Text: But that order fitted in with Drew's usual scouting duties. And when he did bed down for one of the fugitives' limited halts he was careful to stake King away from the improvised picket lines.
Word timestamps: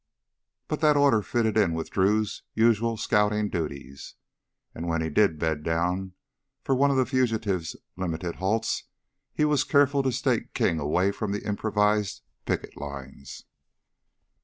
But 0.67 0.81
that 0.81 0.97
order 0.97 1.21
fitted 1.21 1.55
in 1.57 1.73
with 1.75 1.91
Drew's 1.91 2.41
usual 2.55 2.97
scouting 2.97 3.49
duties. 3.49 4.15
And 4.73 4.87
when 4.87 4.99
he 4.99 5.11
did 5.11 5.37
bed 5.37 5.61
down 5.61 6.13
for 6.63 6.73
one 6.73 6.89
of 6.89 6.97
the 6.97 7.05
fugitives' 7.05 7.75
limited 7.95 8.37
halts 8.37 8.85
he 9.31 9.45
was 9.45 9.63
careful 9.63 10.01
to 10.01 10.11
stake 10.11 10.55
King 10.55 10.79
away 10.79 11.11
from 11.11 11.33
the 11.33 11.45
improvised 11.47 12.23
picket 12.47 12.75
lines. 12.77 13.45